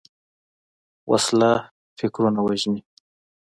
وسله 1.11 1.51
فکرونه 1.97 2.39
وژني 2.47 2.81